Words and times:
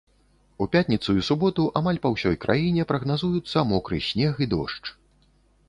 У 0.63 0.67
пятніцу 0.75 1.13
і 1.19 1.25
суботу 1.27 1.65
амаль 1.81 1.99
па 2.07 2.11
ўсёй 2.15 2.39
краіне 2.47 2.87
прагназуюцца 2.95 3.65
мокры 3.73 4.03
снег 4.09 4.33
і 4.47 4.51
дождж. 4.59 4.85